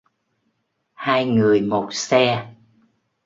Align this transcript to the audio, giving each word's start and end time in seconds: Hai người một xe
Hai 0.93 1.25
người 1.25 1.61
một 1.61 1.89
xe 1.91 2.55